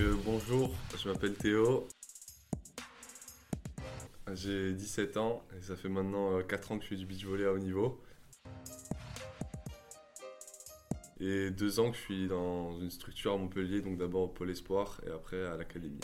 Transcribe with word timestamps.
euh, 0.00 0.16
bonjour, 0.24 0.70
je 0.98 1.08
m'appelle 1.08 1.34
Théo. 1.34 1.86
J'ai 4.32 4.72
17 4.72 5.16
ans 5.16 5.42
et 5.56 5.62
ça 5.62 5.76
fait 5.76 5.88
maintenant 5.88 6.40
4 6.42 6.72
ans 6.72 6.78
que 6.78 6.84
je 6.84 6.90
fais 6.90 6.96
du 6.96 7.06
beach 7.06 7.24
volley 7.24 7.44
à 7.44 7.52
haut 7.52 7.58
niveau. 7.58 8.00
Et 11.18 11.50
2 11.50 11.80
ans 11.80 11.90
que 11.90 11.96
je 11.96 12.02
suis 12.02 12.28
dans 12.28 12.78
une 12.80 12.90
structure 12.90 13.32
à 13.32 13.36
Montpellier, 13.36 13.82
donc 13.82 13.98
d'abord 13.98 14.22
au 14.22 14.28
Pôle 14.28 14.50
Espoir 14.50 15.00
et 15.06 15.10
après 15.10 15.44
à 15.44 15.56
l'Académie. 15.56 16.00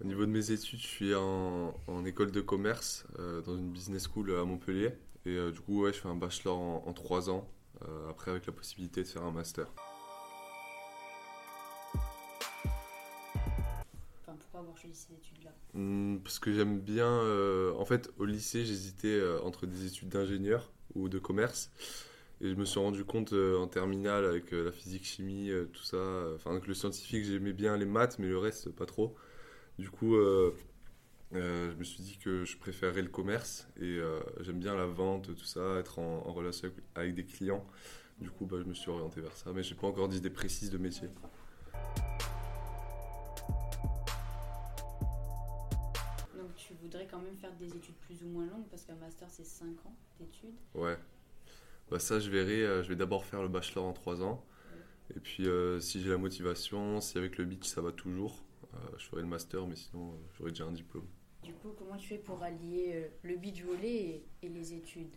Au 0.00 0.04
niveau 0.04 0.26
de 0.26 0.30
mes 0.30 0.50
études, 0.50 0.80
je 0.80 0.86
suis 0.86 1.14
en, 1.14 1.72
école 2.06 2.32
de 2.32 2.40
commerce 2.40 3.06
euh, 3.18 3.40
dans 3.42 3.56
une 3.56 3.70
business 3.70 4.08
school 4.08 4.36
à 4.36 4.44
Montpellier. 4.44 4.90
Et 5.26 5.30
euh, 5.30 5.52
du 5.52 5.60
coup, 5.60 5.86
je 5.86 5.92
fais 5.92 6.08
un 6.08 6.16
bachelor 6.16 6.58
en, 6.58 6.92
3 6.92 7.30
ans, 7.30 7.48
euh, 7.82 8.10
après 8.10 8.32
avec 8.32 8.46
la 8.46 8.52
possibilité 8.52 9.02
de 9.02 9.08
faire 9.08 9.22
un 9.22 9.32
master. 9.32 9.66
Pourquoi 14.38 14.60
avoir 14.60 14.76
choisi 14.76 14.94
ces 14.96 15.14
études-là 15.14 15.50
hmm, 15.74 16.18
Parce 16.18 16.38
que 16.38 16.52
j'aime 16.52 16.80
bien. 16.80 17.20
en 17.78 17.84
fait, 17.84 18.10
au 18.18 18.24
lycée, 18.24 18.64
j'hésitais 18.64 19.20
entre 19.42 19.66
des 19.66 19.86
études 19.86 20.08
d'ingénieur 20.08 20.72
ou 20.94 21.08
de 21.08 21.18
commerce. 21.18 21.70
Et 22.40 22.50
je 22.50 22.54
me 22.56 22.64
suis 22.64 22.80
rendu 22.80 23.04
compte 23.04 23.32
en 23.32 23.66
terminale 23.68 24.24
avec 24.24 24.50
la 24.50 24.72
physique, 24.72 25.04
chimie, 25.04 25.50
tout 25.72 25.84
ça. 25.84 25.96
Enfin, 26.34 26.50
avec 26.52 26.66
le 26.66 26.74
scientifique, 26.74 27.24
j'aimais 27.24 27.52
bien 27.52 27.76
les 27.76 27.86
maths, 27.86 28.18
mais 28.18 28.28
le 28.28 28.38
reste, 28.38 28.70
pas 28.70 28.86
trop. 28.86 29.16
Du 29.78 29.90
coup, 29.90 30.14
euh, 30.14 30.54
euh, 31.34 31.70
je 31.72 31.76
me 31.76 31.84
suis 31.84 32.02
dit 32.02 32.16
que 32.16 32.44
je 32.44 32.56
préférerais 32.56 33.02
le 33.02 33.08
commerce 33.08 33.66
et 33.76 33.98
euh, 33.98 34.20
j'aime 34.40 34.60
bien 34.60 34.76
la 34.76 34.86
vente, 34.86 35.34
tout 35.34 35.44
ça, 35.44 35.78
être 35.78 35.98
en, 35.98 36.32
relation 36.32 36.70
avec, 36.94 37.14
des 37.14 37.24
clients. 37.24 37.64
Du 38.20 38.30
coup, 38.30 38.46
bah, 38.46 38.58
je 38.60 38.64
me 38.64 38.74
suis 38.74 38.90
orienté 38.90 39.20
vers 39.20 39.36
ça, 39.36 39.50
mais 39.52 39.64
je 39.64 39.74
n'ai 39.74 39.80
pas 39.80 39.88
encore 39.88 40.08
d'idée 40.08 40.30
précise 40.30 40.70
de 40.70 40.78
métier. 40.78 41.08
Voudrais 46.94 47.08
quand 47.10 47.18
même 47.18 47.36
faire 47.36 47.52
des 47.56 47.76
études 47.76 47.96
plus 48.06 48.22
ou 48.22 48.28
moins 48.28 48.46
longues 48.46 48.68
parce 48.70 48.84
qu'un 48.84 48.94
master 48.94 49.28
c'est 49.28 49.44
5 49.44 49.66
ans 49.84 49.96
d'études. 50.20 50.54
Ouais. 50.74 50.96
Bah 51.90 51.98
ça 51.98 52.20
je 52.20 52.30
verrai, 52.30 52.84
je 52.84 52.88
vais 52.88 52.94
d'abord 52.94 53.24
faire 53.24 53.42
le 53.42 53.48
bachelor 53.48 53.84
en 53.84 53.92
3 53.92 54.22
ans. 54.22 54.44
Et 55.14 55.18
puis 55.18 55.48
si 55.80 56.00
j'ai 56.00 56.10
la 56.10 56.18
motivation, 56.18 57.00
si 57.00 57.18
avec 57.18 57.36
le 57.36 57.46
beach 57.46 57.66
ça 57.66 57.80
va 57.80 57.90
toujours, 57.90 58.44
euh, 58.74 58.78
je 58.96 59.06
ferai 59.06 59.22
le 59.22 59.28
master, 59.28 59.66
mais 59.66 59.76
sinon, 59.76 60.08
euh, 60.08 60.16
j'aurais 60.36 60.50
déjà 60.50 60.64
un 60.64 60.72
diplôme. 60.72 61.06
Du 61.42 61.52
coup, 61.54 61.70
comment 61.78 61.96
tu 61.96 62.08
fais 62.08 62.18
pour 62.18 62.42
allier 62.42 62.92
euh, 62.94 63.08
le 63.22 63.36
beach 63.36 63.62
volley 63.62 64.22
et, 64.42 64.48
les 64.48 64.74
études? 64.74 65.14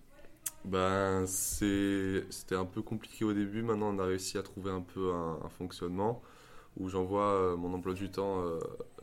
Ben, 0.66 1.26
C'était 1.26 2.56
un 2.56 2.66
peu 2.66 2.82
compliqué 2.82 3.24
au 3.24 3.34
début. 3.34 3.62
Maintenant, 3.62 3.96
on 3.96 4.00
a 4.00 4.06
réussi 4.06 4.38
à 4.38 4.44
trouver 4.44 4.72
un 4.72 4.82
peu 4.82 5.14
un, 5.14 5.50
fonctionnement 5.50 6.22
où 6.76 6.90
j'envoie 6.90 7.56
mon 7.58 7.74
emploi 7.74 7.94
du 7.94 8.12
temps 8.12 8.44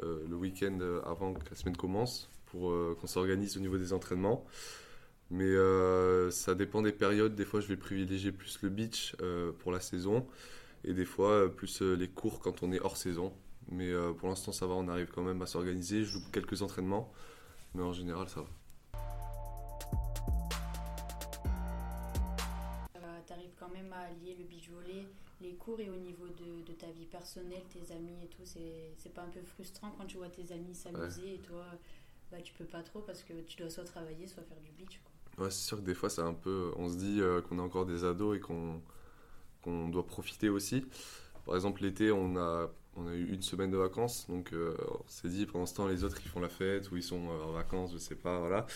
le 0.00 0.36
week-end 0.36 0.78
avant 1.04 1.34
que 1.34 1.48
la 1.50 1.56
semaine 1.56 1.76
commence 1.76 2.30
pour 2.54 2.72
qu'on 2.96 3.06
s'organise 3.06 3.56
au 3.56 3.60
niveau 3.60 3.78
des 3.78 3.92
entraînements. 3.92 4.44
Mais 5.30 5.54
ça 6.30 6.54
dépend 6.54 6.82
des 6.82 6.92
périodes. 6.92 7.34
Des 7.34 7.44
fois, 7.44 7.60
je 7.60 7.68
vais 7.68 7.76
privilégier 7.76 8.32
plus 8.32 8.60
le 8.62 8.68
beach 8.68 9.16
pour 9.58 9.72
la 9.72 9.80
saison 9.80 10.26
et 10.84 10.92
des 10.92 11.04
fois 11.04 11.54
plus 11.54 11.82
les 11.82 12.08
cours 12.08 12.40
quand 12.40 12.62
on 12.62 12.72
est 12.72 12.80
hors 12.80 12.96
saison. 12.96 13.32
Mais 13.68 13.90
euh, 13.90 14.12
pour 14.12 14.28
l'instant, 14.28 14.52
ça 14.52 14.66
va, 14.66 14.74
on 14.74 14.88
arrive 14.88 15.08
quand 15.08 15.22
même 15.22 15.40
à 15.42 15.46
s'organiser. 15.46 16.04
Je 16.04 16.10
joue 16.10 16.20
quelques 16.32 16.62
entraînements, 16.62 17.12
mais 17.74 17.82
en 17.82 17.92
général, 17.92 18.28
ça 18.28 18.40
va. 18.40 18.48
Tu 23.26 23.32
arrives 23.32 23.54
quand 23.58 23.70
même 23.70 23.90
à 23.92 24.00
allier 24.00 24.36
le 24.38 24.44
beach 24.44 24.68
volley, 24.68 25.06
les 25.40 25.54
cours 25.54 25.80
et 25.80 25.88
au 25.88 25.96
niveau 25.96 26.26
de, 26.26 26.72
ta 26.72 26.90
vie 26.90 27.06
personnelle, 27.06 27.62
tes 27.72 27.94
amis 27.94 28.22
et 28.22 28.28
tout. 28.28 28.44
C'est 28.44 29.14
pas 29.14 29.22
un 29.22 29.30
peu 29.30 29.40
frustrant 29.42 29.92
quand 29.96 30.04
tu 30.04 30.18
vois 30.18 30.28
tes 30.28 30.52
amis 30.52 30.74
s'amuser 30.74 31.34
et 31.34 31.38
toi, 31.38 31.64
bah, 32.30 32.38
tu 32.42 32.52
peux 32.54 32.64
pas 32.64 32.82
trop 32.82 33.00
parce 33.00 33.22
que 33.22 33.32
tu 33.46 33.56
dois 33.56 33.70
soit 33.70 33.84
travailler, 33.84 34.26
soit 34.26 34.42
faire 34.42 34.60
du 34.60 34.70
beach. 34.72 35.00
Ouais, 35.38 35.50
c'est 35.50 35.66
sûr 35.66 35.78
que 35.78 35.82
des 35.82 35.94
fois, 35.94 36.10
c'est 36.10 36.22
un 36.22 36.34
peu. 36.34 36.72
On 36.76 36.88
se 36.88 36.96
dit 36.96 37.20
euh, 37.20 37.40
qu'on 37.42 37.58
est 37.58 37.62
encore 37.62 37.86
des 37.86 38.04
ados 38.04 38.36
et 38.36 38.40
qu'on 38.40 38.80
qu'on 39.62 39.88
doit 39.88 40.06
profiter 40.06 40.48
aussi. 40.48 40.84
Par 41.46 41.54
exemple, 41.54 41.82
l'été, 41.82 42.12
on 42.12 42.36
a 42.36 42.70
on 42.96 43.08
a 43.08 43.14
eu 43.14 43.32
une 43.32 43.42
semaine 43.42 43.70
de 43.72 43.76
vacances, 43.76 44.26
donc 44.28 44.52
euh, 44.52 44.76
on 44.88 45.08
s'est 45.08 45.28
dit 45.28 45.46
pendant 45.46 45.66
ce 45.66 45.74
temps 45.74 45.88
les 45.88 46.04
autres 46.04 46.16
ils 46.24 46.28
font 46.28 46.38
la 46.38 46.48
fête 46.48 46.92
ou 46.92 46.96
ils 46.96 47.02
sont 47.02 47.28
euh, 47.28 47.42
en 47.42 47.52
vacances, 47.52 47.92
je 47.92 47.98
sais 47.98 48.14
pas, 48.14 48.38
voilà. 48.38 48.66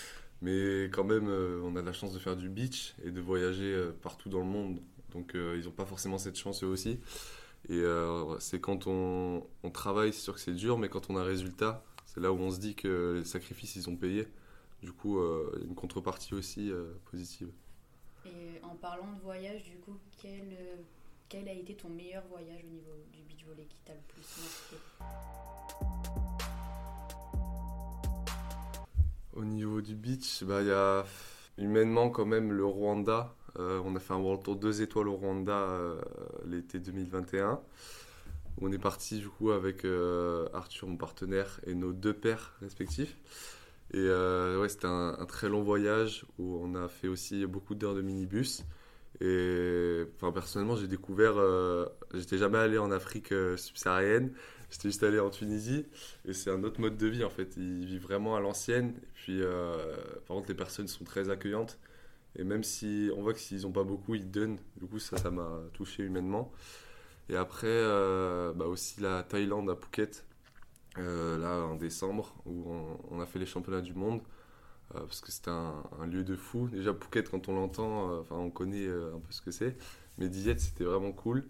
Mais 0.42 0.84
quand 0.86 1.04
même, 1.04 1.28
on 1.28 1.76
a 1.76 1.80
de 1.80 1.86
la 1.86 1.92
chance 1.92 2.12
de 2.12 2.18
faire 2.18 2.36
du 2.36 2.48
beach 2.48 2.94
et 3.04 3.10
de 3.10 3.20
voyager 3.20 3.90
partout 4.02 4.28
dans 4.28 4.38
le 4.38 4.44
monde, 4.44 4.80
donc 5.12 5.32
ils 5.34 5.64
n'ont 5.64 5.72
pas 5.72 5.84
forcément 5.84 6.16
cette 6.16 6.36
chance 6.36 6.62
eux 6.62 6.68
aussi. 6.68 7.00
Et 7.68 7.82
c'est 8.38 8.60
quand 8.60 8.86
on, 8.86 9.44
on 9.64 9.70
travaille, 9.70 10.12
c'est 10.12 10.20
sûr 10.20 10.34
que 10.34 10.40
c'est 10.40 10.54
dur, 10.54 10.78
mais 10.78 10.88
quand 10.88 11.10
on 11.10 11.16
a 11.16 11.22
un 11.22 11.24
résultat, 11.24 11.84
c'est 12.08 12.20
là 12.20 12.32
où 12.32 12.38
on 12.38 12.50
se 12.50 12.58
dit 12.58 12.74
que 12.74 13.18
les 13.18 13.24
sacrifices 13.24 13.76
ils 13.76 13.88
ont 13.88 13.96
payé. 13.96 14.26
Du 14.82 14.92
coup, 14.92 15.20
il 15.54 15.60
y 15.60 15.64
a 15.64 15.66
une 15.66 15.74
contrepartie 15.74 16.34
aussi 16.34 16.70
positive. 17.10 17.50
Et 18.26 18.62
en 18.62 18.76
parlant 18.76 19.12
de 19.12 19.20
voyage, 19.20 19.64
du 19.64 19.76
coup, 19.78 19.96
quel 20.20 20.56
quel 21.28 21.46
a 21.46 21.52
été 21.52 21.74
ton 21.74 21.90
meilleur 21.90 22.22
voyage 22.30 22.64
au 22.64 22.72
niveau 22.72 22.92
du 23.12 23.20
beach 23.22 23.44
volley 23.46 23.66
qui 23.68 23.76
t'a 23.84 23.92
le 23.92 24.00
plus 24.08 24.24
marqué? 24.40 24.76
Au 29.34 29.44
niveau 29.44 29.82
du 29.82 29.94
beach, 29.94 30.42
bah, 30.44 30.62
il 30.62 30.68
y 30.68 30.72
a 30.72 31.04
humainement 31.58 32.08
quand 32.08 32.24
même 32.24 32.52
le 32.52 32.64
Rwanda. 32.64 33.34
Euh, 33.58 33.82
on 33.84 33.94
a 33.94 34.00
fait 34.00 34.14
un 34.14 34.18
World 34.18 34.42
Tour 34.42 34.56
2 34.56 34.80
étoiles 34.80 35.08
au 35.08 35.16
Rwanda 35.16 35.52
euh, 35.52 36.00
l'été 36.46 36.78
2021. 36.78 37.60
On 38.60 38.72
est 38.72 38.78
parti 38.78 39.18
du 39.18 39.28
coup 39.28 39.50
avec 39.50 39.84
euh, 39.84 40.48
Arthur, 40.52 40.88
mon 40.88 40.96
partenaire, 40.96 41.60
et 41.66 41.74
nos 41.74 41.92
deux 41.92 42.14
pères 42.14 42.56
respectifs. 42.60 43.16
Et 43.94 44.06
ouais, 44.06 44.68
c'était 44.68 44.86
un, 44.86 45.24
très 45.26 45.48
long 45.48 45.62
voyage 45.62 46.26
où 46.38 46.60
on 46.62 46.74
a 46.74 46.88
fait 46.88 47.08
aussi 47.08 47.46
beaucoup 47.46 47.74
d'heures 47.74 47.94
de 47.94 48.02
minibus. 48.02 48.64
Et 49.20 50.04
enfin, 50.16 50.32
personnellement, 50.32 50.76
j'ai 50.76 50.86
découvert. 50.86 51.34
Euh, 51.38 51.86
j'étais 52.14 52.38
jamais 52.38 52.58
allé 52.58 52.78
en 52.78 52.90
Afrique 52.90 53.32
euh, 53.32 53.56
subsaharienne. 53.56 54.32
J'étais 54.70 54.88
juste 54.88 55.02
allé 55.02 55.18
en 55.18 55.30
Tunisie. 55.30 55.86
Et 56.24 56.32
c'est 56.32 56.50
un 56.50 56.62
autre 56.62 56.80
mode 56.80 56.96
de 56.96 57.06
vie 57.06 57.24
en 57.24 57.30
fait. 57.30 57.56
Ils 57.56 57.86
vivent 57.86 58.02
vraiment 58.02 58.36
à 58.36 58.40
l'ancienne. 58.40 58.94
Puis, 59.14 59.42
euh, 59.42 59.96
par 60.26 60.36
contre, 60.36 60.48
les 60.48 60.54
personnes 60.54 60.88
sont 60.88 61.04
très 61.04 61.30
accueillantes. 61.30 61.78
Et 62.36 62.44
même 62.44 62.62
si 62.62 63.10
on 63.16 63.22
voit 63.22 63.32
que 63.32 63.40
s'ils 63.40 63.62
n'ont 63.62 63.72
pas 63.72 63.84
beaucoup, 63.84 64.14
ils 64.14 64.30
donnent. 64.30 64.58
Du 64.76 64.86
coup, 64.86 64.98
ça, 64.98 65.16
ça 65.16 65.30
m'a 65.30 65.62
touché 65.72 66.04
humainement. 66.04 66.52
Et 67.28 67.36
après, 67.36 67.82
bah 68.54 68.66
aussi 68.66 69.00
la 69.00 69.22
Thaïlande 69.22 69.70
à 69.70 69.76
Phuket. 69.76 70.24
là, 70.96 71.62
en 71.62 71.76
décembre, 71.76 72.34
où 72.46 72.64
on 73.10 73.20
a 73.20 73.26
fait 73.26 73.38
les 73.38 73.46
championnats 73.46 73.82
du 73.82 73.94
monde. 73.94 74.20
Euh, 74.94 75.00
parce 75.00 75.20
que 75.20 75.30
c'était 75.30 75.50
un, 75.50 76.06
lieu 76.06 76.24
de 76.24 76.36
fou. 76.36 76.68
Déjà, 76.68 76.94
Phuket, 76.94 77.28
quand 77.28 77.48
on 77.48 77.54
l'entend, 77.54 78.10
euh, 78.10 78.20
enfin, 78.20 78.36
on 78.36 78.50
connaît 78.50 78.86
euh, 78.86 79.14
un 79.16 79.20
peu 79.20 79.32
ce 79.32 79.42
que 79.42 79.50
c'est. 79.50 79.76
Mais 80.16 80.28
Dizette, 80.28 80.60
c'était 80.60 80.84
vraiment 80.84 81.12
cool. 81.12 81.44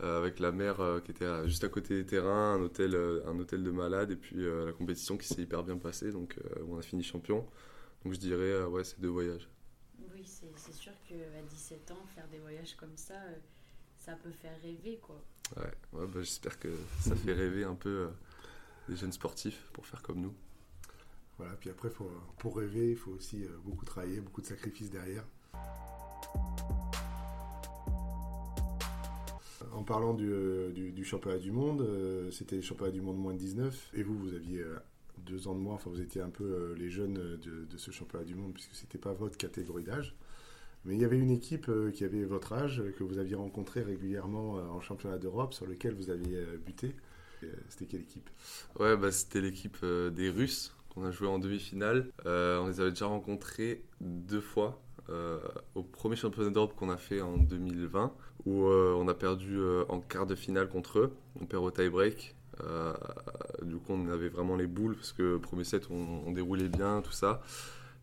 avec 0.00 0.40
la 0.40 0.52
mer 0.52 0.76
qui 1.04 1.10
était 1.10 1.48
juste 1.48 1.64
à 1.64 1.68
côté 1.68 1.94
des 1.96 2.06
terrains, 2.06 2.54
un 2.54 2.60
hôtel, 2.60 2.94
un 3.26 3.38
hôtel 3.38 3.64
de 3.64 3.70
malade, 3.70 4.10
et 4.10 4.16
puis 4.16 4.36
la 4.36 4.72
compétition 4.72 5.16
qui 5.16 5.26
s'est 5.26 5.42
hyper 5.42 5.64
bien 5.64 5.78
passée, 5.78 6.12
donc 6.12 6.38
on 6.68 6.78
a 6.78 6.82
fini 6.82 7.02
champion. 7.02 7.46
Donc 8.04 8.12
je 8.12 8.18
dirais, 8.20 8.62
ouais, 8.64 8.84
c'est 8.84 9.00
deux 9.00 9.08
voyages. 9.08 9.48
Oui, 10.14 10.22
c'est 10.24 10.72
sûr 10.74 10.92
qu'à 11.08 11.42
17 11.48 11.90
ans, 11.92 12.06
faire 12.14 12.28
des 12.28 12.38
voyages 12.38 12.76
comme 12.76 12.96
ça, 12.96 13.14
ça 14.06 14.14
peut 14.14 14.30
faire 14.30 14.58
rêver, 14.62 14.98
quoi. 15.02 15.20
Ouais, 15.56 15.72
ouais 15.92 16.06
bah, 16.06 16.20
j'espère 16.22 16.58
que 16.58 16.68
ça 17.00 17.14
fait 17.14 17.32
rêver 17.32 17.64
un 17.64 17.74
peu 17.74 18.08
les 18.88 18.96
jeunes 18.96 19.12
sportifs 19.12 19.68
pour 19.72 19.86
faire 19.86 20.00
comme 20.00 20.20
nous. 20.20 20.34
Voilà, 21.38 21.54
puis 21.56 21.68
après, 21.68 21.90
pour 21.90 22.56
rêver, 22.56 22.90
il 22.90 22.96
faut 22.96 23.10
aussi 23.12 23.44
euh, 23.44 23.48
beaucoup 23.64 23.84
travailler, 23.84 24.20
beaucoup 24.20 24.40
de 24.40 24.46
sacrifices 24.46 24.90
derrière. 24.90 25.24
En 29.72 29.82
parlant 29.82 30.14
du, 30.14 30.32
euh, 30.32 31.04
championnat 31.04 31.38
du 31.38 31.50
monde, 31.50 31.82
euh, 31.82 32.30
c'était 32.30 32.56
le 32.56 32.62
championnat 32.62 32.92
du 32.92 33.02
monde 33.02 33.18
moins 33.18 33.34
de 33.34 33.38
19, 33.38 33.90
et 33.94 34.02
vous, 34.02 34.18
vous 34.18 34.32
aviez 34.34 34.64
deux 35.18 35.46
ans 35.48 35.54
de 35.54 35.60
moins, 35.60 35.74
enfin 35.74 35.90
vous 35.90 36.00
étiez 36.00 36.22
un 36.22 36.30
peu 36.30 36.74
les 36.78 36.88
jeunes 36.88 37.14
de, 37.14 37.76
ce 37.76 37.90
championnat 37.90 38.24
du 38.24 38.34
monde, 38.34 38.54
puisque 38.54 38.74
ce 38.74 38.84
n'était 38.84 38.98
pas 38.98 39.12
votre 39.12 39.36
catégorie 39.36 39.84
d'âge. 39.84 40.14
Mais 40.86 40.94
il 40.94 41.00
y 41.00 41.04
avait 41.04 41.18
une 41.18 41.30
équipe 41.30 41.70
qui 41.92 42.04
avait 42.04 42.24
votre 42.24 42.52
âge, 42.52 42.82
que 42.96 43.04
vous 43.04 43.18
aviez 43.18 43.34
rencontré 43.34 43.82
régulièrement 43.82 44.54
en 44.54 44.80
championnat 44.80 45.18
d'Europe, 45.18 45.52
sur 45.52 45.66
lequel 45.66 45.94
vous 45.94 46.10
aviez 46.10 46.38
buté. 46.64 46.94
C'était 47.68 47.86
quelle 47.86 48.02
équipe? 48.02 48.30
Ouais, 48.78 48.96
bah, 48.96 49.10
c'était 49.10 49.40
l'équipe 49.40 49.84
des 49.84 50.30
Russes 50.30 50.76
on 50.96 51.04
a 51.04 51.10
joué 51.10 51.28
en 51.28 51.38
demi-finale. 51.38 52.10
Euh, 52.24 52.58
on 52.60 52.68
les 52.68 52.80
avait 52.80 52.90
déjà 52.90 53.06
rencontrés 53.06 53.82
deux 54.00 54.40
fois. 54.40 54.80
Euh, 55.08 55.38
au 55.76 55.82
premier 55.82 56.16
championnat 56.16 56.50
d'Europe 56.50 56.74
qu'on 56.74 56.90
a 56.90 56.96
fait 56.96 57.20
en 57.20 57.36
2020, 57.36 58.12
où 58.44 58.64
euh, 58.64 58.94
on 58.98 59.06
a 59.06 59.14
perdu 59.14 59.60
en 59.88 60.00
quart 60.00 60.26
de 60.26 60.34
finale 60.34 60.68
contre 60.68 60.98
eux. 60.98 61.12
On 61.40 61.44
perd 61.44 61.62
au 61.62 61.70
tie-break. 61.70 62.34
du 63.62 63.76
coup, 63.76 63.92
on 63.92 64.08
avait 64.08 64.28
vraiment 64.28 64.56
les 64.56 64.66
boules 64.66 64.96
parce 64.96 65.12
que 65.12 65.36
premier 65.36 65.64
set, 65.64 65.88
on, 65.90 66.32
déroulait 66.32 66.68
bien, 66.68 67.02
tout 67.02 67.12
ça. 67.12 67.42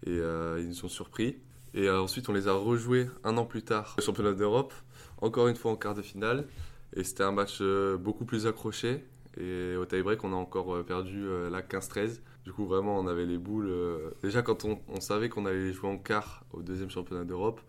Et 0.06 0.16
ils 0.16 0.68
nous 0.68 0.86
ont 0.86 0.90
surpris. 0.90 1.38
Et 1.74 1.90
ensuite, 1.90 2.30
on 2.30 2.34
les 2.34 2.48
a 2.48 2.54
rejoués 2.54 3.10
un 3.24 3.38
an 3.38 3.46
plus 3.46 3.64
tard 3.64 3.96
au 3.98 4.02
championnat 4.02 4.34
d'Europe, 4.34 4.74
encore 5.22 5.48
une 5.48 5.56
fois 5.56 5.72
en 5.72 5.76
quart 5.76 5.96
de 5.96 6.02
finale. 6.02 6.48
Et 6.96 7.04
c'était 7.04 7.24
un 7.24 7.32
match 7.32 7.62
beaucoup 8.00 8.26
plus 8.26 8.46
accroché. 8.46 9.04
Et 9.38 9.76
au 9.76 9.86
tie-break, 9.86 10.24
on 10.24 10.32
a 10.34 10.36
encore 10.36 10.86
perdu 10.86 11.26
la 11.50 11.62
15-13. 11.64 12.20
Du 12.46 12.54
coup, 12.54 12.66
vraiment, 12.66 13.00
on 13.00 13.08
avait 13.08 13.26
les 13.26 13.40
boules. 13.40 13.74
Déjà, 14.22 14.44
quand 14.44 14.66
on, 14.66 14.80
on 14.88 15.02
savait 15.02 15.30
qu'on 15.30 15.48
allait 15.48 15.74
jouer 15.74 15.90
en 15.90 15.98
quart 15.98 16.44
au 16.54 16.62
deuxième 16.62 16.92
championnat 16.92 17.24
d'Europe, 17.24 17.60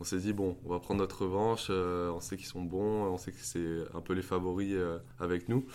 on 0.00 0.04
s'est 0.04 0.18
dit, 0.18 0.32
bon, 0.32 0.56
on 0.64 0.70
va 0.70 0.80
prendre 0.80 1.00
notre 1.00 1.22
revanche. 1.22 1.68
on 1.68 2.20
sait 2.20 2.38
qu'ils 2.38 2.46
sont 2.46 2.62
bons, 2.62 3.04
on 3.04 3.18
sait 3.18 3.32
que 3.32 3.38
c'est 3.40 3.82
un 3.94 4.00
peu 4.00 4.14
les 4.14 4.22
favoris 4.22 4.74
avec 5.20 5.50
nous. 5.50 5.66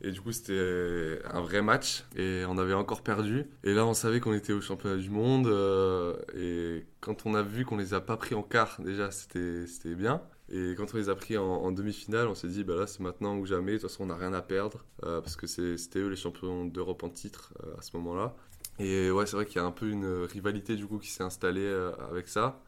Et 0.00 0.10
du 0.10 0.20
coup, 0.20 0.32
c'était 0.32 1.20
un 1.30 1.40
vrai 1.40 1.62
match 1.62 2.04
et 2.16 2.44
on 2.46 2.58
avait 2.58 2.74
encore 2.74 3.02
perdu. 3.02 3.46
Et 3.62 3.72
là, 3.72 3.86
on 3.86 3.94
savait 3.94 4.20
qu'on 4.20 4.34
était 4.34 4.52
au 4.52 4.60
championnat 4.60 4.96
du 4.96 5.10
monde. 5.10 5.46
Euh, 5.46 6.16
et 6.36 6.86
quand 7.00 7.26
on 7.26 7.34
a 7.34 7.42
vu 7.42 7.64
qu'on 7.64 7.76
les 7.76 7.94
a 7.94 8.00
pas 8.00 8.16
pris 8.16 8.34
en 8.34 8.42
quart, 8.42 8.80
déjà, 8.80 9.10
c'était 9.10 9.94
bien. 9.94 10.20
Et 10.50 10.74
quand 10.76 10.92
on 10.92 10.98
les 10.98 11.08
a 11.08 11.14
pris 11.14 11.38
en, 11.38 11.72
demi-finale, 11.72 12.28
on 12.28 12.34
s'est 12.34 12.48
dit, 12.48 12.64
bah 12.64 12.74
là, 12.74 12.86
c'est 12.86 13.00
maintenant 13.00 13.36
ou 13.38 13.46
jamais. 13.46 13.72
De 13.72 13.78
toute 13.78 13.88
façon, 13.88 14.04
on 14.04 14.06
n'a 14.06 14.16
rien 14.16 14.34
à 14.34 14.42
perdre 14.42 14.84
euh, 15.04 15.20
parce 15.20 15.36
que 15.36 15.46
c'était 15.46 16.00
eux 16.00 16.08
les 16.08 16.16
champions 16.16 16.66
d'Europe 16.66 17.02
en 17.02 17.08
titre 17.08 17.54
euh, 17.64 17.74
à 17.78 17.82
ce 17.82 17.96
moment-là. 17.96 18.34
Et 18.78 19.10
ouais, 19.10 19.24
c'est 19.24 19.36
vrai 19.36 19.46
qu'il 19.46 19.56
y 19.56 19.60
a 19.60 19.64
un 19.64 19.70
peu 19.70 19.88
une 19.88 20.24
rivalité 20.24 20.76
du 20.76 20.86
coup 20.86 20.98
qui 20.98 21.10
s'est 21.10 21.22
installée 21.22 21.72
avec 22.10 22.28
ça. 22.28 22.60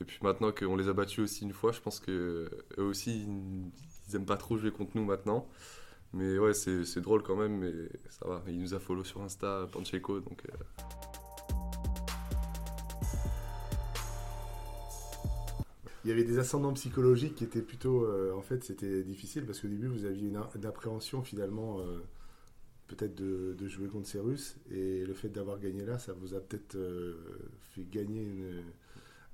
Et 0.00 0.04
puis 0.04 0.18
maintenant 0.20 0.52
qu'on 0.52 0.76
les 0.76 0.88
a 0.88 0.92
battus 0.92 1.20
aussi 1.20 1.44
une 1.44 1.52
fois, 1.52 1.72
je 1.72 1.80
pense 1.80 2.00
que 2.00 2.50
eux 2.76 2.82
aussi, 2.82 3.22
ils, 3.22 3.70
ils 4.08 4.16
aiment 4.16 4.26
pas 4.26 4.36
trop 4.36 4.58
jouer 4.58 4.72
contre 4.72 4.92
nous 4.94 5.04
maintenant. 5.04 5.48
Mais 6.16 6.38
ouais, 6.38 6.54
c'est 6.54 7.00
drôle 7.00 7.22
quand 7.22 7.36
même, 7.36 7.58
mais 7.58 7.72
ça 8.08 8.26
va. 8.26 8.42
Il 8.48 8.58
nous 8.58 8.72
a 8.72 8.80
follow 8.80 9.04
sur 9.04 9.20
Insta, 9.20 9.68
Pancheco, 9.70 10.20
donc. 10.20 10.42
Euh. 10.46 10.82
Il 16.04 16.08
y 16.08 16.12
avait 16.12 16.24
des 16.24 16.38
ascendants 16.38 16.72
psychologiques 16.72 17.34
qui 17.34 17.44
étaient 17.44 17.60
plutôt. 17.60 18.06
Euh, 18.06 18.32
en 18.32 18.40
fait, 18.40 18.64
c'était 18.64 19.02
difficile 19.02 19.44
parce 19.44 19.60
qu'au 19.60 19.68
début, 19.68 19.88
vous 19.88 20.06
aviez 20.06 20.28
une, 20.28 20.40
appréhension 20.64 21.22
finalement, 21.22 21.80
euh, 21.80 21.98
peut-être 22.86 23.14
de, 23.14 23.54
de, 23.58 23.68
jouer 23.68 23.88
contre 23.88 24.08
ces 24.08 24.20
Russes. 24.20 24.56
Et 24.70 25.04
le 25.04 25.12
fait 25.12 25.28
d'avoir 25.28 25.58
gagné 25.58 25.84
là, 25.84 25.98
ça 25.98 26.14
vous 26.14 26.32
a 26.34 26.40
peut-être 26.40 26.78
fait 27.74 27.84
gagner 27.90 28.22
une 28.22 28.62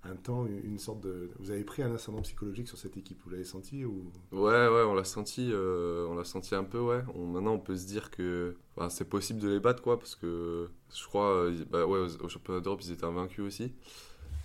un 0.05 0.17
temps, 0.17 0.47
une 0.47 0.79
sorte 0.79 1.01
de. 1.01 1.31
Vous 1.39 1.51
avez 1.51 1.63
pris 1.65 1.83
un 1.83 1.95
ascendant 1.95 2.23
psychologique 2.23 2.67
sur 2.67 2.77
cette 2.77 2.97
équipe, 2.97 3.21
vous 3.25 3.31
l'avez 3.31 3.45
senti 3.45 3.85
ou? 3.85 4.11
Ouais, 4.33 4.69
ouais, 4.69 4.83
on 4.83 4.95
l'a 4.95 5.05
senti, 5.05 5.51
euh, 5.53 6.07
on 6.09 6.15
l'a 6.15 6.25
senti 6.25 6.55
un 6.55 6.65
peu, 6.65 6.81
ouais. 6.81 7.03
maintenant, 7.17 7.55
on 7.55 7.61
peut 7.61 7.77
se 7.77 7.87
dire 7.87 8.11
que 8.11 8.57
bah, 8.77 8.91
c'est 8.91 9.09
possible 9.09 9.41
de 9.41 9.49
les 9.49 9.61
battre, 9.61 9.83
quoi, 9.83 9.99
parce 9.99 10.17
que 10.17 10.69
je 10.93 11.05
crois, 11.05 11.45
euh, 11.45 11.65
bah, 11.71 11.87
ouais, 11.87 12.01
au, 12.21 12.29
championnat 12.29 12.61
d'Europe, 12.61 12.81
ils 12.83 12.93
étaient 12.93 13.05
invaincus 13.05 13.45
aussi. 13.45 13.73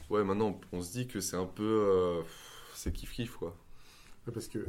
Ouais, 0.09 0.23
maintenant, 0.23 0.59
on, 0.71 0.81
se 0.81 0.91
dit 0.91 1.07
que 1.07 1.19
c'est 1.19 1.37
un 1.37 1.45
peu, 1.45 1.63
euh, 1.63 2.21
c'est 2.75 2.93
kiff 2.93 3.11
kiff, 3.11 3.35
quoi. 3.35 3.55
parce 4.31 4.47
que 4.47 4.59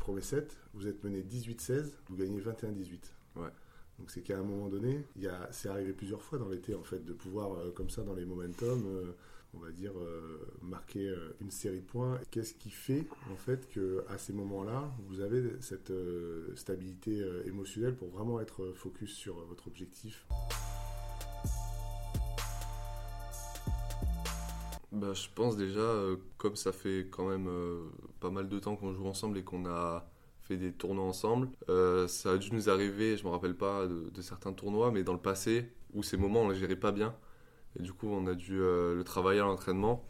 premier 0.00 0.20
set, 0.20 0.58
vous 0.74 0.88
êtes 0.88 1.02
mené 1.04 1.22
18-16, 1.22 1.92
vous 2.08 2.16
gagnez 2.16 2.40
21-18. 2.40 2.98
Ouais. 3.36 3.48
Donc 4.00 4.10
c'est 4.10 4.22
qu'à 4.22 4.36
un 4.36 4.42
moment 4.42 4.68
donné, 4.68 5.06
c'est 5.52 5.68
arrivé 5.68 5.92
plusieurs 5.92 6.20
fois 6.20 6.38
dans 6.38 6.48
l'été 6.48 6.74
en 6.74 6.82
fait 6.82 7.04
de 7.04 7.12
pouvoir 7.12 7.72
comme 7.74 7.88
ça 7.88 8.02
dans 8.02 8.12
les 8.12 8.24
momentum 8.24 9.14
on 9.56 9.64
va 9.64 9.70
dire, 9.70 9.92
euh, 9.98 10.38
marquer 10.62 11.08
euh, 11.08 11.36
une 11.40 11.50
série 11.50 11.80
de 11.80 11.86
points. 11.86 12.18
Qu'est-ce 12.30 12.54
qui 12.54 12.70
fait, 12.70 13.06
en 13.32 13.36
fait, 13.36 13.68
qu'à 13.68 14.18
ces 14.18 14.32
moments-là, 14.32 14.90
vous 15.08 15.20
avez 15.20 15.42
cette 15.60 15.90
euh, 15.90 16.54
stabilité 16.56 17.24
émotionnelle 17.46 17.94
pour 17.94 18.08
vraiment 18.08 18.40
être 18.40 18.72
focus 18.74 19.14
sur 19.14 19.36
votre 19.46 19.66
objectif? 19.68 20.26
Bah, 24.92 25.12
je 25.12 25.28
pense 25.34 25.56
déjà, 25.56 26.04
comme 26.38 26.54
ça 26.54 26.72
fait 26.72 27.08
quand 27.10 27.28
même 27.28 27.50
pas 28.20 28.30
mal 28.30 28.48
de 28.48 28.58
temps 28.58 28.76
qu'on 28.76 28.94
joue 28.94 29.06
ensemble 29.06 29.38
et 29.38 29.42
qu'on 29.42 29.66
a 29.66 30.08
fait 30.42 30.56
des 30.56 30.72
tournois 30.72 31.04
ensemble, 31.04 31.48
ça 32.06 32.32
a 32.32 32.38
dû 32.38 32.52
nous 32.52 32.70
arriver, 32.70 33.16
je 33.16 33.24
me 33.24 33.30
rappelle 33.30 33.56
pas 33.56 33.86
de, 33.86 34.10
de, 34.10 34.22
certains 34.22 34.52
tournois, 34.52 34.92
mais 34.92 35.02
dans 35.02 35.12
le 35.12 35.18
passé, 35.18 35.72
où 35.94 36.02
ces 36.02 36.16
moments 36.16 36.42
on 36.42 36.50
les 36.50 36.56
gérait 36.56 36.76
pas 36.76 36.92
bien, 36.92 37.14
et 37.78 37.82
du 37.82 37.92
coup, 37.92 38.08
on 38.08 38.26
a 38.26 38.34
dû 38.34 38.60
euh, 38.60 38.94
le 38.94 39.04
travailler 39.04 39.40
à 39.40 39.44
l'entraînement. 39.44 40.04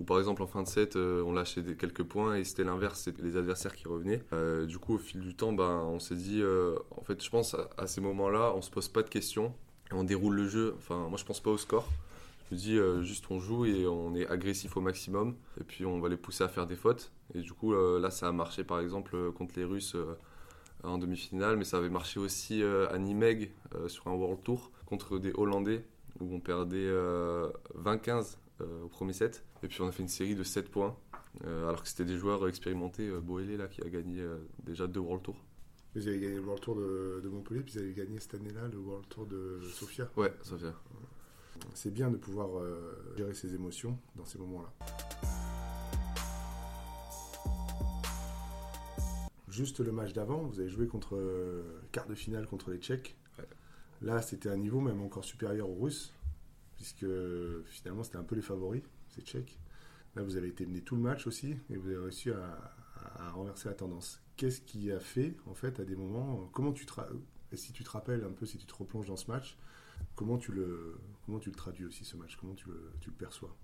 Ou 0.00 0.04
par 0.04 0.18
exemple, 0.18 0.42
en 0.42 0.48
fin 0.48 0.62
de 0.62 0.68
set, 0.68 0.96
euh, 0.96 1.22
on 1.22 1.32
lâchait 1.32 1.62
quelques 1.76 2.02
points 2.02 2.34
et 2.34 2.42
c'était 2.42 2.64
l'inverse, 2.64 3.02
c'était 3.02 3.22
les 3.22 3.36
adversaires 3.36 3.76
qui 3.76 3.86
revenaient. 3.86 4.22
Euh, 4.32 4.66
du 4.66 4.78
coup, 4.78 4.94
au 4.94 4.98
fil 4.98 5.20
du 5.20 5.36
temps, 5.36 5.52
ben, 5.52 5.84
on 5.88 6.00
s'est 6.00 6.16
dit, 6.16 6.42
en 6.90 7.02
fait, 7.04 7.22
je 7.22 7.30
pense 7.30 7.54
à, 7.76 7.86
ces 7.86 8.00
moments-là, 8.00 8.52
on 8.56 8.62
se 8.62 8.70
pose 8.70 8.88
pas 8.88 9.02
de 9.02 9.08
questions, 9.08 9.54
on 9.92 10.02
déroule 10.02 10.34
le 10.34 10.48
jeu. 10.48 10.74
Enfin, 10.78 11.06
moi, 11.08 11.16
je 11.16 11.24
pense 11.24 11.40
pas 11.40 11.50
au 11.50 11.58
score. 11.58 11.88
Je 12.50 12.56
me 12.56 12.60
dis, 12.60 13.06
juste 13.06 13.26
on 13.30 13.38
joue 13.38 13.64
et 13.64 13.86
on 13.86 14.14
est 14.16 14.26
agressif 14.26 14.76
au 14.76 14.80
maximum. 14.80 15.36
Et 15.60 15.64
puis, 15.64 15.86
on 15.86 16.00
va 16.00 16.08
les 16.08 16.16
pousser 16.16 16.42
à 16.42 16.48
faire 16.48 16.66
des 16.66 16.76
fautes. 16.76 17.12
Et 17.34 17.40
du 17.40 17.52
coup, 17.52 17.72
là, 17.72 18.10
ça 18.10 18.26
a 18.26 18.32
marché 18.32 18.64
par 18.64 18.80
exemple 18.80 19.30
contre 19.32 19.54
les 19.56 19.64
Russes 19.64 19.96
en 20.82 20.98
demi-finale, 20.98 21.56
mais 21.56 21.64
ça 21.64 21.78
avait 21.78 21.88
marché 21.88 22.18
aussi 22.18 22.64
à 22.64 22.98
Nimeg 22.98 23.52
sur 23.86 24.08
un 24.08 24.12
World 24.12 24.42
Tour 24.42 24.72
contre 24.86 25.18
des 25.18 25.32
Hollandais 25.34 25.84
où 26.20 26.34
on 26.34 26.40
perdait 26.40 26.88
20-15 26.88 26.88
euh, 26.90 28.24
euh, 28.60 28.84
au 28.84 28.88
premier 28.88 29.12
set. 29.12 29.44
Et 29.62 29.68
puis 29.68 29.80
on 29.80 29.88
a 29.88 29.92
fait 29.92 30.02
une 30.02 30.08
série 30.08 30.34
de 30.34 30.42
7 30.42 30.70
points, 30.70 30.96
euh, 31.44 31.68
alors 31.68 31.82
que 31.82 31.88
c'était 31.88 32.04
des 32.04 32.16
joueurs 32.16 32.46
expérimentés. 32.48 33.10
Boélé, 33.10 33.56
là, 33.56 33.68
qui 33.68 33.82
a 33.82 33.88
gagné 33.88 34.22
déjà 34.62 34.86
deux 34.86 35.00
World 35.00 35.22
Tours. 35.22 35.42
Vous 35.94 36.08
avez 36.08 36.18
gagné 36.18 36.36
le 36.36 36.42
World 36.42 36.62
Tour 36.62 36.76
de, 36.76 37.28
Montpellier, 37.28 37.60
puis 37.60 37.74
vous 37.74 37.78
avez 37.78 37.92
gagné 37.92 38.18
cette 38.18 38.34
année-là 38.34 38.68
le 38.68 38.78
World 38.78 39.08
Tour 39.08 39.26
de 39.26 39.60
Sofia. 39.72 40.10
Ouais, 40.16 40.32
Sofia. 40.42 40.74
C'est 41.72 41.92
bien 41.92 42.10
de 42.10 42.16
pouvoir 42.16 42.48
gérer 43.16 43.32
ses 43.32 43.54
émotions 43.54 43.98
dans 44.16 44.24
ces 44.24 44.38
moments-là. 44.38 44.72
Juste 49.48 49.78
le 49.78 49.92
match 49.92 50.12
d'avant, 50.12 50.42
vous 50.42 50.58
avez 50.58 50.68
joué 50.68 50.88
contre 50.88 51.16
quart 51.92 52.08
de 52.08 52.14
finale 52.16 52.46
contre 52.48 52.72
les 52.72 52.78
Tchèques. 52.78 53.16
Là, 54.04 54.20
c'était 54.20 54.50
un 54.50 54.58
niveau 54.58 54.80
même 54.80 55.00
encore 55.00 55.24
supérieur 55.24 55.70
aux 55.70 55.80
Russes, 55.82 56.12
puisque 56.76 57.06
finalement, 57.64 58.02
c'était 58.02 58.18
un 58.18 58.22
peu 58.22 58.34
les 58.34 58.42
favoris, 58.42 58.82
ces 59.08 59.22
Tchèques. 59.22 59.58
Là, 60.14 60.22
vous 60.22 60.36
avez 60.36 60.48
été 60.48 60.66
mené 60.66 60.82
tout 60.82 60.94
le 60.94 61.00
match 61.00 61.26
aussi, 61.26 61.56
et 61.70 61.76
vous 61.76 61.88
avez 61.88 61.96
réussi 61.96 62.30
à, 62.30 63.30
renverser 63.32 63.68
la 63.68 63.74
tendance. 63.74 64.20
Qu'est-ce 64.36 64.60
qui 64.60 64.92
a 64.92 65.00
fait, 65.00 65.34
en 65.46 65.54
fait, 65.54 65.80
à 65.80 65.84
des 65.84 65.96
moments, 65.96 66.50
comment 66.52 66.72
tu 66.72 66.84
te, 66.84 66.92
si 67.54 67.72
tu 67.72 67.82
te 67.82 67.88
rappelles 67.90 68.24
un 68.24 68.32
peu, 68.32 68.44
si 68.44 68.58
tu 68.58 68.66
te 68.66 68.74
replonges 68.74 69.06
dans 69.06 69.16
ce 69.16 69.30
match, 69.30 69.56
comment 70.14 70.36
tu 70.36 70.52
le, 70.52 70.98
comment 71.24 71.38
tu 71.38 71.48
le 71.48 71.56
traduis 71.56 71.86
aussi, 71.86 72.04
ce 72.04 72.18
match? 72.18 72.36
Comment 72.36 72.54
tu 72.54 72.68
le, 72.68 73.12
perçois? 73.16 73.56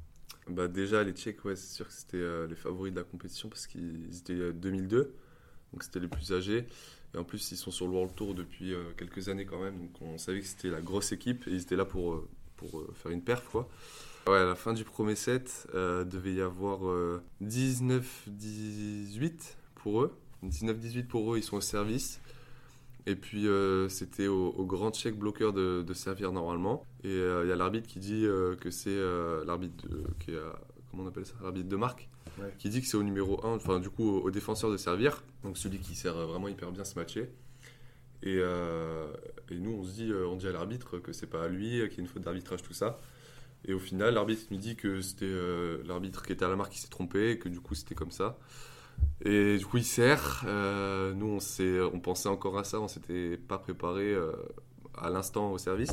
Bah 0.48 0.68
déjà, 0.68 1.04
les 1.04 1.12
Tchèques, 1.12 1.44
ouais, 1.44 1.54
c'est 1.54 1.74
sûr 1.74 1.86
que 1.86 1.92
c'était 1.92 2.16
euh, 2.16 2.46
les 2.46 2.56
favoris 2.56 2.92
de 2.92 2.98
la 2.98 3.04
compétition 3.04 3.50
parce 3.50 3.66
qu'ils 3.66 4.16
étaient 4.16 4.54
2002, 4.54 4.96
euh, 4.96 5.14
donc 5.72 5.82
c'était 5.82 6.00
les 6.00 6.08
plus 6.08 6.32
âgés. 6.32 6.66
Et 7.14 7.18
en 7.18 7.24
plus, 7.24 7.50
ils 7.50 7.56
sont 7.56 7.70
sur 7.70 7.86
le 7.86 7.92
World 7.92 8.14
Tour 8.14 8.34
depuis 8.34 8.74
euh, 8.74 8.92
quelques 8.96 9.28
années 9.28 9.44
quand 9.44 9.60
même. 9.60 9.78
Donc 9.78 9.90
on 10.00 10.18
savait 10.18 10.40
que 10.40 10.46
c'était 10.46 10.70
la 10.70 10.80
grosse 10.80 11.12
équipe 11.12 11.46
et 11.48 11.50
ils 11.50 11.62
étaient 11.62 11.76
là 11.76 11.84
pour, 11.84 12.12
euh, 12.12 12.28
pour 12.56 12.78
euh, 12.78 12.92
faire 12.94 13.10
une 13.10 13.22
perf. 13.22 13.48
Quoi. 13.50 13.68
Ouais, 14.28 14.38
à 14.38 14.44
la 14.44 14.54
fin 14.54 14.72
du 14.72 14.84
premier 14.84 15.16
set, 15.16 15.66
il 15.72 16.06
devait 16.08 16.34
y 16.34 16.42
avoir 16.42 16.80
19-18 17.42 19.32
pour 19.74 20.02
eux. 20.02 20.16
19-18 20.44 21.06
pour 21.06 21.34
eux, 21.34 21.38
ils 21.38 21.42
sont 21.42 21.56
au 21.56 21.62
service. 21.62 22.20
Et 23.06 23.16
puis 23.16 23.46
c'était 23.88 24.26
au, 24.26 24.66
grand 24.66 24.94
check 24.94 25.16
bloqueur 25.18 25.54
de, 25.54 25.82
de, 25.82 25.94
servir 25.94 26.32
normalement. 26.32 26.84
Et 27.02 27.14
il 27.14 27.48
y 27.48 27.52
a 27.52 27.56
l'arbitre 27.56 27.88
qui 27.88 27.98
dit 27.98 28.26
que 28.60 28.70
c'est 28.70 28.98
l'arbitre 29.46 29.86
qui 30.20 30.32
comment 30.90 31.04
on 31.04 31.08
appelle 31.08 31.26
ça 31.26 31.34
L'arbitre 31.42 31.68
de 31.68 31.76
marque 31.76 32.08
qui 32.58 32.68
dit 32.68 32.80
que 32.80 32.86
c'est 32.86 32.96
au 32.96 33.02
numéro 33.02 33.44
1, 33.44 33.56
enfin 33.56 33.80
du 33.80 33.90
coup 33.90 34.08
au, 34.08 34.30
défenseur 34.30 34.70
de 34.70 34.76
servir, 34.76 35.22
donc 35.42 35.58
celui 35.58 35.78
qui 35.78 35.94
sert 35.94 36.14
vraiment 36.14 36.48
hyper 36.48 36.70
bien 36.72 36.84
ce 36.84 36.94
matcher. 36.94 37.30
Et, 38.22 38.36
euh, 38.38 39.06
et, 39.50 39.58
nous, 39.58 39.72
on 39.72 39.84
se 39.84 39.92
dit, 39.92 40.10
euh, 40.10 40.26
on 40.26 40.36
dit 40.36 40.46
à 40.46 40.52
l'arbitre 40.52 40.98
que 40.98 41.12
c'est 41.12 41.26
pas 41.26 41.44
à 41.44 41.48
lui, 41.48 41.70
qu'il 41.88 41.98
y 41.98 42.00
a 42.00 42.00
une 42.00 42.06
faute 42.06 42.22
d'arbitrage, 42.22 42.62
tout 42.62 42.74
ça. 42.74 42.98
Et 43.64 43.72
au 43.72 43.78
final, 43.78 44.14
l'arbitre 44.14 44.42
nous 44.50 44.58
dit 44.58 44.76
que 44.76 45.00
c'était 45.00 45.24
euh, 45.24 45.82
l'arbitre 45.86 46.22
qui 46.22 46.32
était 46.32 46.44
à 46.44 46.48
la 46.48 46.56
marque 46.56 46.72
qui 46.72 46.78
s'est 46.78 46.88
trompé, 46.88 47.30
et 47.30 47.38
que 47.38 47.48
du 47.48 47.60
coup 47.60 47.74
c'était 47.74 47.94
comme 47.94 48.10
ça. 48.10 48.38
Et 49.24 49.56
du 49.56 49.64
coup, 49.64 49.78
il 49.78 49.84
sert. 49.84 50.44
nous, 50.44 51.38
on, 51.38 51.94
on 51.94 52.00
pensait 52.00 52.28
encore 52.28 52.58
à 52.58 52.64
ça, 52.64 52.80
on 52.80 52.88
s'était 52.88 53.38
pas 53.38 53.58
préparé 53.58 54.14
à 54.98 55.08
l'instant 55.08 55.52
au 55.52 55.58
service. 55.58 55.92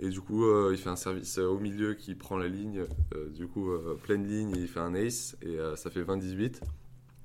Et 0.00 0.10
du 0.10 0.20
coup, 0.20 0.44
euh, 0.44 0.70
il 0.72 0.78
fait 0.78 0.90
un 0.90 0.96
service 0.96 1.38
euh, 1.38 1.46
au 1.46 1.58
milieu 1.58 1.94
qui 1.94 2.14
prend 2.14 2.36
la 2.36 2.46
ligne, 2.46 2.84
euh, 3.14 3.28
du 3.30 3.48
coup, 3.48 3.70
pleine 4.02 4.26
ligne, 4.26 4.52
il 4.56 4.68
fait 4.68 4.80
un 4.80 4.94
ace, 4.94 5.36
et 5.42 5.58
ça 5.76 5.90
fait 5.90 6.02
20-18. 6.02 6.60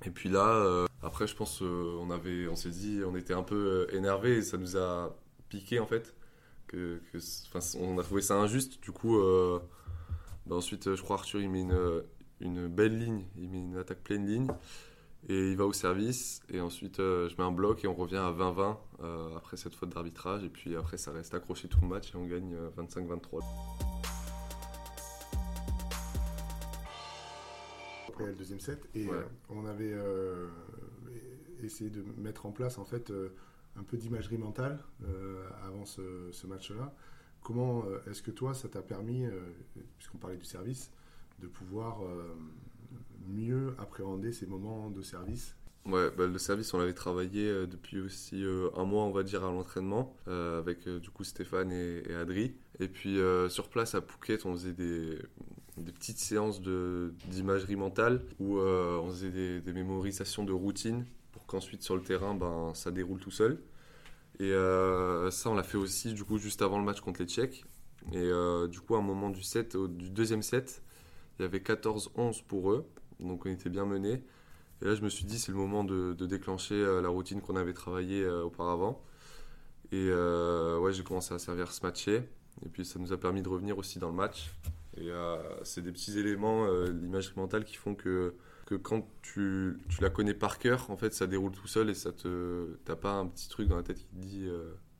Et 0.05 0.09
puis 0.09 0.29
là, 0.29 0.85
après, 1.01 1.27
je 1.27 1.35
pense, 1.35 1.61
on 1.61 2.09
on 2.09 2.55
s'est 2.55 2.69
dit, 2.69 3.01
on 3.05 3.15
était 3.15 3.33
un 3.33 3.43
peu 3.43 3.87
énervé, 3.93 4.37
et 4.37 4.41
ça 4.41 4.57
nous 4.57 4.77
a 4.77 5.15
piqué 5.49 5.79
en 5.79 5.85
fait. 5.85 6.13
On 6.73 7.99
a 7.99 8.03
trouvé 8.03 8.21
ça 8.21 8.35
injuste. 8.35 8.81
Du 8.81 8.91
coup, 8.91 9.17
bah, 10.47 10.55
ensuite, 10.55 10.95
je 10.95 11.01
crois 11.01 11.17
Arthur, 11.17 11.41
il 11.41 11.49
met 11.49 11.65
une 12.41 12.67
belle 12.67 12.97
ligne, 12.97 13.25
il 13.37 13.49
met 13.49 13.59
une 13.59 13.77
attaque 13.77 14.03
pleine 14.03 14.25
ligne. 14.25 14.47
Et 15.29 15.51
il 15.51 15.57
va 15.57 15.65
au 15.65 15.73
service. 15.73 16.41
Et 16.49 16.59
ensuite, 16.59 16.99
euh, 16.99 17.29
je 17.29 17.35
mets 17.37 17.43
un 17.43 17.51
bloc 17.51 17.83
et 17.83 17.87
on 17.87 17.93
revient 17.95 18.17
à 18.17 18.31
20-20 18.31 18.77
euh, 19.01 19.35
après 19.37 19.55
cette 19.57 19.73
faute 19.73 19.89
d'arbitrage. 19.89 20.43
Et 20.43 20.49
puis 20.49 20.75
après, 20.75 20.97
ça 20.97 21.11
reste 21.11 21.33
accroché 21.33 21.67
tout 21.69 21.79
le 21.81 21.87
match 21.87 22.13
et 22.13 22.17
on 22.17 22.25
gagne 22.25 22.55
25-23. 22.77 23.37
Euh, 23.37 23.39
après 28.09 28.25
le 28.27 28.33
deuxième 28.33 28.59
set. 28.59 28.87
Et 28.95 29.07
Ouais. 29.07 29.25
on 29.49 29.65
avait 29.65 29.95
essayé 31.63 31.89
de 31.89 32.03
mettre 32.17 32.45
en 32.45 32.51
place 32.51 32.77
en 32.77 32.85
fait 32.85 33.11
un 33.75 33.83
peu 33.83 33.97
d'imagerie 33.97 34.37
mentale 34.37 34.83
avant 35.63 35.85
ce, 35.85 36.29
ce 36.31 36.45
match-là. 36.45 36.93
Comment 37.41 37.83
est-ce 38.07 38.21
que 38.21 38.31
toi, 38.31 38.53
ça 38.53 38.69
t'a 38.69 38.81
permis, 38.81 39.25
puisqu'on 39.97 40.17
parlait 40.19 40.37
du 40.37 40.45
service, 40.45 40.91
de 41.39 41.47
pouvoir 41.47 42.01
mieux 43.27 43.75
appréhender 43.77 44.31
ces 44.31 44.45
moments 44.45 44.89
de 44.89 45.01
service 45.01 45.55
Ouais, 45.85 46.09
bah, 46.17 46.27
le 46.27 46.37
service, 46.37 46.73
on 46.73 46.77
l'avait 46.77 46.93
travaillé 46.93 47.45
euh, 47.45 47.67
depuis 47.67 47.99
aussi 47.99 48.41
euh, 48.41 48.69
un 48.77 48.85
mois, 48.85 49.03
on 49.03 49.11
va 49.11 49.23
dire, 49.23 49.43
à 49.43 49.51
l'entraînement, 49.51 50.15
euh, 50.29 50.59
avec 50.59 50.87
du 50.87 51.09
coup 51.09 51.25
Stéphane 51.25 51.73
et, 51.73 52.03
et 52.09 52.15
Adri. 52.15 52.55
Et 52.79 52.87
puis 52.87 53.19
sur 53.49 53.69
place 53.69 53.93
à 53.95 54.01
Phuket, 54.01 54.45
on 54.45 54.53
faisait 54.53 54.73
des, 54.73 55.19
petites 55.93 56.17
séances 56.17 56.61
d'imagerie 56.61 57.75
mentale 57.75 58.23
où 58.39 58.57
on 58.57 59.09
faisait 59.09 59.61
des, 59.61 59.73
mémorisations 59.73 60.43
de 60.43 60.53
routine 60.53 61.05
pour 61.31 61.45
qu'ensuite 61.45 61.83
sur 61.83 61.95
le 61.95 62.01
terrain, 62.01 62.33
ben, 62.33 62.71
ça 62.73 62.91
déroule 62.91 63.19
tout 63.19 63.31
seul. 63.31 63.61
Et 64.39 64.51
ça, 65.29 65.49
on 65.51 65.53
l'a 65.53 65.63
fait 65.63 65.77
aussi 65.77 66.13
du 66.13 66.23
coup 66.23 66.39
juste 66.39 66.63
avant 66.63 66.79
le 66.79 66.85
match 66.85 67.01
contre 67.01 67.21
les 67.21 67.27
Tchèques. 67.27 67.63
Et 68.11 68.31
du 68.69 68.79
coup, 68.79 68.95
à 68.95 68.97
un 68.97 69.03
moment 69.03 69.29
du 69.29 70.09
deuxième 70.09 70.41
set, 70.41 70.81
il 71.37 71.43
y 71.43 71.45
avait 71.45 71.59
14-11 71.59 72.43
pour 72.43 72.71
eux, 72.71 72.87
donc 73.27 73.45
on 73.45 73.49
était 73.49 73.69
bien 73.69 73.85
menés. 73.85 74.23
Et 74.81 74.85
là, 74.85 74.95
je 74.95 75.01
me 75.01 75.09
suis 75.09 75.23
dit, 75.23 75.39
c'est 75.39 75.51
le 75.51 75.57
moment 75.57 75.83
de, 75.83 76.13
déclencher 76.25 76.75
euh, 76.75 77.01
la 77.01 77.07
routine 77.07 77.41
qu'on 77.41 77.55
avait 77.55 77.73
travaillée 77.73 78.23
euh, 78.23 78.43
auparavant. 78.43 79.01
Et 79.91 80.09
euh, 80.09 80.77
ouais, 80.79 80.91
j'ai 80.91 81.03
commencé 81.03 81.33
à 81.33 81.39
servir 81.39 81.71
ce 81.71 81.81
matcher. 81.83 82.23
Et 82.65 82.69
puis, 82.69 82.83
ça 82.83 82.99
nous 82.99 83.13
a 83.13 83.17
permis 83.17 83.41
de 83.41 83.49
revenir 83.49 83.77
aussi 83.77 83.99
dans 83.99 84.09
le 84.09 84.15
match. 84.15 84.53
Et 84.97 85.09
c'est 85.63 85.81
des 85.81 85.91
petits 85.91 86.19
éléments, 86.19 86.67
l'imagerie 86.85 87.33
mentale, 87.35 87.65
qui 87.65 87.77
font 87.77 87.95
que, 87.95 88.35
que 88.67 88.75
quand 88.75 89.07
tu, 89.23 89.79
tu 89.89 90.01
la 90.01 90.11
connais 90.11 90.35
par 90.35 90.59
cœur, 90.59 90.91
en 90.91 90.97
fait, 90.97 91.15
ça 91.15 91.25
déroule 91.25 91.51
tout 91.51 91.67
seul 91.67 91.89
et 91.89 91.95
ça 91.95 92.11
te. 92.11 92.77
T'as 92.85 92.95
pas 92.95 93.13
un 93.13 93.25
petit 93.25 93.49
truc 93.49 93.67
dans 93.67 93.75
la 93.75 93.81
tête 93.81 93.97
qui 93.97 94.05
te 94.05 94.15
dit. 94.15 94.47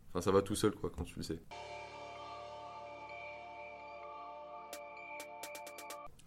Enfin, 0.10 0.22
ça 0.22 0.32
va 0.32 0.42
tout 0.42 0.56
seul, 0.56 0.72
quoi, 0.72 0.90
quand 0.90 1.04
tu 1.04 1.16
le 1.18 1.24
sais. 1.24 1.40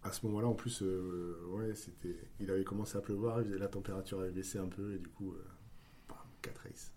À 0.07 0.11
ce 0.13 0.25
moment-là, 0.27 0.47
en 0.47 0.53
plus, 0.53 0.81
euh, 0.83 1.37
ouais, 1.49 1.75
c'était, 1.75 2.15
il 2.39 2.49
avait 2.49 2.63
commencé 2.63 2.97
à 2.97 3.01
pleuvoir, 3.01 3.41
la 3.41 3.67
température 3.67 4.21
avait 4.21 4.31
baissé 4.31 4.57
un 4.57 4.69
peu, 4.69 4.95
et 4.95 4.99
du 4.99 5.09
coup, 5.09 5.33
euh, 5.33 5.45
bam, 6.07 6.17
4 6.41 6.67
aces. 6.67 6.93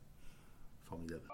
Formidable. 0.84 1.28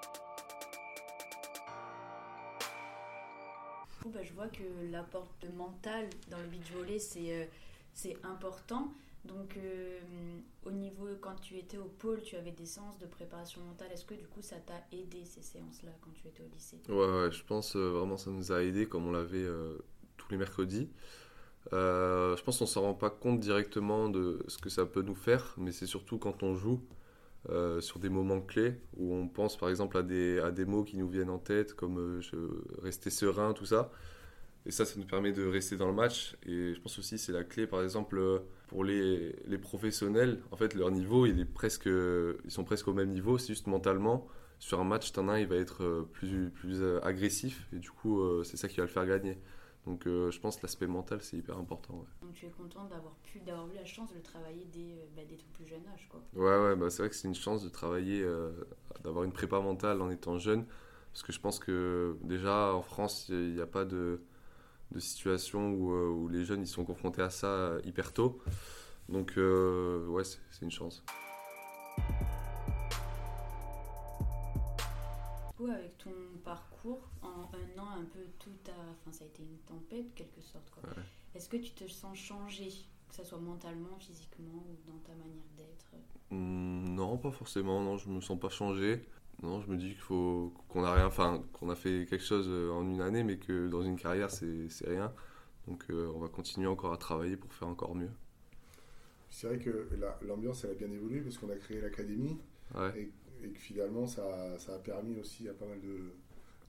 Du 3.90 4.02
coup, 4.02 4.08
bah, 4.08 4.22
je 4.22 4.32
vois 4.32 4.48
que 4.48 4.62
l'apport 4.90 5.34
de 5.42 5.48
mental 5.48 6.08
dans 6.30 6.38
le 6.38 6.46
beach 6.46 6.72
volley, 6.72 6.98
c'est 6.98 7.42
euh, 7.42 7.44
c'est 7.92 8.16
important. 8.24 8.92
Donc, 9.24 9.56
euh, 9.56 9.98
au 10.64 10.70
niveau, 10.70 11.08
quand 11.20 11.34
tu 11.40 11.56
étais 11.56 11.78
au 11.78 11.86
pôle, 11.98 12.20
tu 12.22 12.36
avais 12.36 12.52
des 12.52 12.66
séances 12.66 12.98
de 12.98 13.06
préparation 13.06 13.60
mentale. 13.62 13.88
Est-ce 13.92 14.04
que 14.04 14.14
du 14.14 14.26
coup, 14.26 14.40
ça 14.42 14.56
t'a 14.56 14.80
aidé 14.92 15.24
ces 15.24 15.42
séances-là 15.42 15.90
quand 16.00 16.12
tu 16.12 16.28
étais 16.28 16.42
au 16.42 16.54
lycée? 16.54 16.78
Ouais, 16.88 16.94
ouais, 16.94 17.32
je 17.32 17.42
pense 17.44 17.74
euh, 17.74 17.90
vraiment 17.90 18.16
ça 18.16 18.30
nous 18.30 18.52
a 18.52 18.62
aidé 18.62 18.86
comme 18.86 19.06
on 19.06 19.12
l'avait 19.12 19.44
euh, 19.44 19.78
tous 20.16 20.30
les 20.30 20.36
mercredis. 20.36 20.88
Euh, 21.72 22.36
je 22.36 22.42
pense 22.42 22.58
qu'on 22.58 22.66
s'en 22.66 22.82
rend 22.82 22.94
pas 22.94 23.10
compte 23.10 23.40
directement 23.40 24.08
de 24.08 24.38
ce 24.48 24.58
que 24.58 24.68
ça 24.68 24.86
peut 24.86 25.02
nous 25.02 25.14
faire, 25.14 25.54
mais 25.58 25.72
c'est 25.72 25.86
surtout 25.86 26.18
quand 26.18 26.42
on 26.42 26.54
joue 26.54 26.80
euh, 27.48 27.80
sur 27.80 27.98
des 27.98 28.08
moments 28.08 28.40
clés 28.40 28.74
où 28.96 29.14
on 29.14 29.28
pense 29.28 29.56
par 29.56 29.68
exemple 29.68 29.96
à 29.96 30.02
des, 30.02 30.64
mots 30.64 30.84
qui 30.84 30.96
nous 30.96 31.08
viennent 31.08 31.30
en 31.30 31.38
tête, 31.38 31.74
comme 31.74 31.98
euh, 31.98 32.64
rester 32.82 33.10
serein, 33.10 33.52
tout 33.52 33.66
ça. 33.66 33.90
Et 34.64 34.72
ça, 34.72 34.84
ça 34.84 34.98
nous 34.98 35.06
permet 35.06 35.32
de 35.32 35.46
rester 35.46 35.76
dans 35.76 35.86
le 35.86 35.92
match. 35.92 36.36
Et 36.44 36.74
je 36.74 36.80
pense 36.80 36.98
aussi 36.98 37.18
c'est 37.18 37.32
la 37.32 37.44
clé, 37.44 37.66
par 37.66 37.82
exemple, 37.82 38.42
pour 38.68 38.84
les, 38.84 39.34
professionnels. 39.60 40.40
En 40.50 40.56
fait, 40.56 40.74
leur 40.74 40.90
niveau, 40.90 41.26
est 41.26 41.44
presque, 41.44 41.86
ils 41.86 42.50
sont 42.50 42.64
presque 42.64 42.88
au 42.88 42.94
même 42.94 43.10
niveau, 43.10 43.38
c'est 43.38 43.48
juste 43.48 43.68
mentalement 43.68 44.26
sur 44.58 44.80
un 44.80 44.84
match, 44.84 45.12
t'en 45.12 45.28
as 45.28 45.34
un, 45.34 45.38
il 45.38 45.46
va 45.46 45.56
être 45.56 46.08
plus, 46.12 46.50
agressif 47.02 47.68
et 47.72 47.78
du 47.78 47.90
coup, 47.90 48.20
c'est 48.42 48.56
ça 48.56 48.68
qui 48.68 48.78
va 48.78 48.84
le 48.84 48.88
faire 48.88 49.06
gagner. 49.06 49.38
Donc, 49.86 50.06
euh, 50.06 50.30
je 50.32 50.40
pense 50.40 50.56
que 50.56 50.62
l'aspect 50.62 50.86
mental, 50.88 51.20
c'est 51.22 51.36
hyper 51.36 51.56
important. 51.58 51.94
Ouais, 51.94 52.06
Donc, 52.22 52.32
tu 52.34 52.46
es 52.46 52.50
content 52.50 52.84
d'avoir 52.86 53.14
pu, 53.22 53.38
d'avoir 53.40 53.68
eu 53.70 53.74
la 53.74 53.84
chance 53.84 54.10
de 54.10 54.16
le 54.16 54.22
travailler 54.22 54.66
dès, 54.72 54.80
euh, 54.80 55.06
bah, 55.14 55.22
dès 55.28 55.36
ton 55.36 55.46
plus 55.52 55.66
jeune 55.66 55.86
âge, 55.94 56.08
quoi. 56.10 56.20
ouais, 56.34 56.58
ouais, 56.64 56.76
bah, 56.76 56.90
c'est 56.90 57.02
vrai 57.02 57.08
que 57.08 57.14
c'est 57.14 57.28
une 57.28 57.34
chance 57.36 57.62
de 57.62 57.68
travailler, 57.68 58.22
euh, 58.22 58.50
d'avoir 59.04 59.24
une 59.24 59.32
prépa 59.32 59.60
mentale 59.60 60.02
en 60.02 60.10
étant 60.10 60.38
jeune. 60.38 60.66
Parce 61.12 61.22
que 61.22 61.32
je 61.32 61.40
pense 61.40 61.58
que 61.60 62.16
déjà, 62.22 62.74
en 62.74 62.82
France, 62.82 63.26
il 63.28 63.54
n'y 63.54 63.60
a 63.60 63.66
pas 63.66 63.84
de, 63.84 64.20
de 64.90 64.98
situation 65.00 65.70
où, 65.70 65.92
où 65.92 66.28
les 66.28 66.44
jeunes 66.44 66.62
ils 66.62 66.66
sont 66.66 66.84
confrontés 66.84 67.22
à 67.22 67.30
ça 67.30 67.72
hyper 67.84 68.12
tôt. 68.12 68.38
Donc, 69.08 69.34
euh, 69.38 70.04
ouais, 70.08 70.24
c'est 70.24 70.38
c'est 70.50 70.62
une 70.64 70.70
chance. 70.70 71.04
Du 75.48 75.64
coup, 75.64 75.70
avec 75.70 75.96
ton 75.98 76.10
parcours, 76.46 77.10
en 77.22 77.50
un 77.54 77.80
an, 77.82 77.88
un 78.00 78.06
peu 78.06 78.20
tout 78.40 78.50
a... 78.68 78.90
Enfin, 78.92 79.12
ça 79.12 79.24
a 79.24 79.28
été 79.28 79.42
une 79.44 79.58
tempête, 79.66 80.14
quelque 80.16 80.40
sorte, 80.42 80.70
quoi. 80.70 80.84
Ouais. 80.84 81.02
Est-ce 81.34 81.48
que 81.50 81.58
tu 81.58 81.72
te 81.72 81.88
sens 81.88 82.18
changer, 82.18 82.70
que 83.10 83.16
ce 83.16 83.24
soit 83.24 83.38
mentalement, 83.40 83.96
physiquement 83.98 84.64
ou 84.70 84.90
dans 84.90 84.98
ta 85.00 85.14
manière 85.14 85.50
d'être? 85.58 85.86
Hmm, 86.30 86.94
Non, 86.94 87.18
pas 87.18 87.30
forcément. 87.30 87.80
Non, 87.82 87.96
je 87.98 88.08
me 88.08 88.20
sens 88.20 88.38
pas 88.38 88.48
changé. 88.48 89.04
Non, 89.42 89.60
je 89.60 89.70
me 89.70 89.76
dis 89.76 89.88
qu'il 89.90 89.98
faut 90.00 90.52
qu'on 90.68 90.82
a 90.84 90.94
rien, 90.94 91.06
enfin 91.06 91.44
qu'on 91.52 91.68
a 91.70 91.76
fait 91.76 92.06
quelque 92.08 92.24
chose 92.24 92.46
euh, 92.48 92.70
en 92.72 92.88
une 92.88 93.00
année, 93.02 93.22
mais 93.22 93.38
que 93.38 93.68
dans 93.68 93.82
une 93.82 93.96
carrière 93.98 94.30
c'est 94.30 94.68
c'est 94.70 94.88
rien. 94.88 95.12
Donc 95.68 95.84
euh, 95.90 96.10
on 96.14 96.20
va 96.20 96.28
continuer 96.28 96.68
encore 96.68 96.92
à 96.94 96.96
travailler 96.98 97.36
pour 97.36 97.52
faire 97.54 97.68
encore 97.68 97.94
mieux. 97.94 98.10
C'est 99.30 99.46
vrai 99.48 99.58
que 99.58 99.88
la- 99.98 100.18
l'ambiance, 100.22 100.64
elle 100.64 100.70
a 100.70 100.74
bien 100.74 100.90
évolué, 100.90 101.20
parce 101.20 101.38
qu'on 101.38 101.50
a 101.50 101.56
créé 101.56 101.80
l'académie, 101.80 102.38
Ouais, 102.74 102.94
et, 102.94 103.10
et 103.42 103.48
que 103.50 103.58
finalement, 103.60 104.06
ça, 104.06 104.58
ça 104.58 104.74
a 104.76 104.78
permis 104.78 105.16
aussi 105.18 105.48
à 105.48 105.54
pas 105.54 105.66
mal 105.66 105.80
de, 105.80 106.12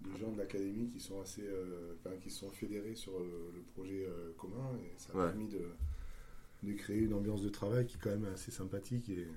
de 0.02 0.16
gens 0.18 0.32
de 0.32 0.38
l'académie 0.38 0.88
qui 0.90 1.00
sont 1.00 1.20
assez, 1.22 1.44
euh, 1.46 1.94
enfin, 1.96 2.16
qui 2.18 2.30
sont 2.30 2.50
fédérés 2.52 2.96
sur 2.96 3.14
euh, 3.18 3.52
le 3.54 3.62
projet 3.74 4.06
euh, 4.08 4.32
commun, 4.38 4.78
et 4.78 4.94
ça 4.98 5.12
a 5.14 5.18
Ouais. 5.18 5.26
permis 5.28 5.48
de, 5.48 5.62
de 6.64 6.74
créer 6.74 7.00
une 7.00 7.14
ambiance 7.14 7.42
de 7.42 7.50
travail 7.50 7.86
qui 7.88 7.98
est 7.98 8.00
quand 8.00 8.12
même 8.12 8.26
assez 8.26 8.52
sympathique, 8.52 9.10
et 9.10 9.28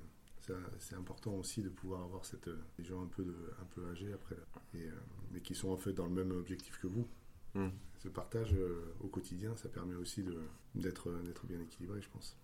c'est 0.79 0.97
important 0.97 1.35
aussi 1.37 1.63
de 1.63 1.69
pouvoir 1.69 2.03
avoir 2.03 2.25
cette, 2.25 2.51
des 2.79 2.85
gens 2.85 3.03
un 3.03 3.07
peu, 3.07 3.23
de, 3.25 3.35
un 3.61 3.65
peu 3.75 3.85
âgés 3.91 4.13
après, 4.13 4.37
et, 4.75 4.89
mais 5.33 5.41
qui 5.41 5.55
sont 5.55 5.69
en 5.71 5.77
fait 5.77 5.93
dans 5.93 6.07
le 6.07 6.13
même 6.13 6.33
objectif 6.33 6.79
que 6.81 6.89
vous. 6.89 7.07
Hmm. 7.55 7.69
Ce 7.99 8.09
partage 8.09 8.55
au 9.01 9.09
quotidien, 9.09 9.55
ça 9.57 9.69
permet 9.69 9.95
aussi 9.97 10.23
de- 10.23 10.39
d'être 10.75 11.11
d'être 11.23 11.47
bien 11.47 11.61
équilibré, 11.61 12.01
je 12.01 12.09
pense. 12.11 12.37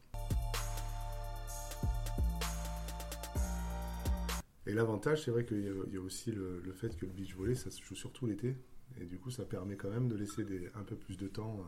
Et 4.66 4.72
l'avantage, 4.74 5.22
c'est 5.24 5.30
vrai 5.30 5.44
qu'il 5.44 5.62
y, 5.62 5.96
a- 5.96 6.00
aussi 6.00 6.32
le, 6.32 6.60
fait 6.72 6.96
que 6.96 7.06
le 7.06 7.12
beach 7.12 7.34
volley, 7.36 7.54
ça 7.54 7.70
se 7.70 7.80
joue 7.82 7.94
surtout 7.94 8.26
l'été. 8.26 8.56
Et 9.00 9.04
du 9.04 9.18
coup, 9.18 9.30
ça 9.30 9.44
permet 9.44 9.76
quand 9.76 9.90
même 9.90 10.08
de 10.08 10.16
laisser 10.16 10.44
un 10.74 10.82
peu 10.82 10.96
plus 10.96 11.16
de 11.16 11.28
temps 11.28 11.60
euh, 11.60 11.62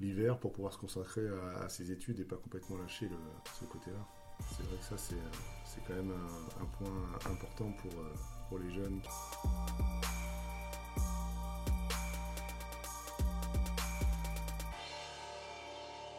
l'hiver 0.00 0.38
pour 0.38 0.52
pouvoir 0.52 0.72
se 0.72 0.78
concentrer 0.78 1.26
à, 1.60 1.68
ses 1.68 1.92
études 1.92 2.20
et 2.20 2.24
pas 2.24 2.36
complètement 2.36 2.76
lâcher 2.76 3.08
le- 3.08 3.16
ce 3.58 3.64
côté-là. 3.64 4.06
C'est 4.56 4.64
vrai 4.66 4.76
que 4.76 4.84
ça, 4.84 4.98
c'est 4.98 5.14
euh, 5.14 5.80
quand 5.86 5.94
même 5.94 6.12
un, 6.60 6.64
point 6.66 7.30
important 7.30 7.72
pour, 7.72 7.92
euh, 8.00 8.12
pour 8.48 8.58
les 8.58 8.70
jeunes. 8.70 9.00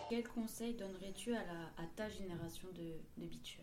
Quel 0.10 0.28
conseil 0.28 0.74
donnerais-tu 0.76 1.34
à 1.36 1.44
ta 1.96 2.08
génération 2.10 2.70
de, 2.74 3.22
de 3.22 3.28
beachers 3.28 3.62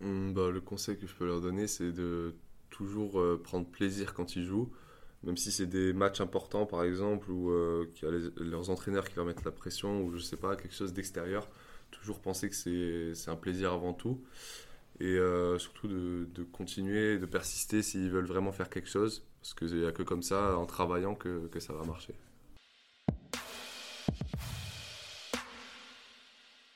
Hmm, 0.00 0.32
bah, 0.32 0.50
le 0.50 0.60
conseil 0.60 0.96
que 0.98 1.06
je 1.06 1.14
peux 1.14 1.26
leur 1.26 1.40
donner, 1.40 1.66
c'est 1.66 1.92
de 1.92 2.34
toujours 2.70 3.20
euh, 3.20 3.40
prendre 3.42 3.66
plaisir 3.66 4.14
quand 4.14 4.34
ils 4.36 4.44
jouent, 4.44 4.70
même 5.24 5.36
si 5.36 5.52
c'est 5.52 5.66
des 5.66 5.92
matchs 5.92 6.20
importants 6.22 6.64
par 6.66 6.84
exemple, 6.84 7.30
ou 7.30 7.50
euh, 7.50 7.86
qu'il 7.94 8.08
y 8.08 8.12
a 8.12 8.14
les- 8.16 8.30
leurs 8.50 8.70
entraîneurs 8.70 9.08
qui 9.08 9.16
leur 9.16 9.26
mettent 9.26 9.44
la 9.44 9.50
pression, 9.52 10.02
ou 10.02 10.12
je 10.16 10.18
sais 10.22 10.36
pas, 10.36 10.56
quelque 10.56 10.74
chose 10.74 10.92
d'extérieur. 10.94 11.48
Toujours 11.90 12.20
penser 12.20 12.48
que 12.48 12.54
c'est 13.14 13.30
un 13.30 13.36
plaisir 13.36 13.72
avant 13.72 13.92
tout. 13.92 14.22
Et 15.00 15.06
euh, 15.18 15.58
surtout 15.58 15.88
de, 15.88 16.44
continuer, 16.52 17.18
de 17.18 17.26
persister 17.26 17.82
s'ils 17.82 18.10
veulent 18.10 18.26
vraiment 18.26 18.52
faire 18.52 18.70
quelque 18.70 18.88
chose, 18.90 19.24
parce 19.42 19.54
qu'il 19.54 19.74
n'y 19.80 19.86
a 19.86 19.92
que 19.92 20.02
comme 20.04 20.22
ça, 20.22 20.56
en 20.58 20.66
travaillant, 20.66 21.14
que 21.16 21.48
ça 21.60 21.72
va 21.74 21.84
marcher. 21.84 22.14